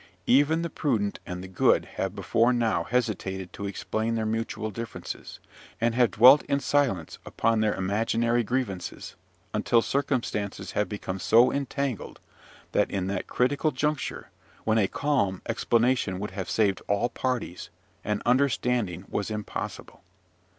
Even 0.25 0.63
the 0.63 0.69
prudent 0.71 1.19
and 1.27 1.43
the 1.43 1.47
good 1.47 1.85
have 1.85 2.15
before 2.15 2.51
now 2.51 2.83
hesitated 2.85 3.53
to 3.53 3.67
explain 3.67 4.15
their 4.15 4.25
mutual 4.25 4.71
differences, 4.71 5.39
and 5.79 5.93
have 5.93 6.09
dwelt 6.09 6.41
in 6.45 6.59
silence 6.59 7.19
upon 7.23 7.59
their 7.59 7.75
imaginary 7.75 8.43
grievances, 8.43 9.15
until 9.53 9.79
circumstances 9.83 10.71
have 10.71 10.89
become 10.89 11.19
so 11.19 11.51
entangled, 11.53 12.19
that 12.71 12.89
in 12.89 13.05
that 13.05 13.27
critical 13.27 13.69
juncture, 13.69 14.31
when 14.63 14.79
a 14.79 14.87
calm 14.87 15.43
explanation 15.47 16.17
would 16.17 16.31
have 16.31 16.49
saved 16.49 16.81
all 16.87 17.07
parties, 17.07 17.69
an 18.03 18.23
understanding 18.25 19.05
was 19.07 19.29
impossible. 19.29 20.01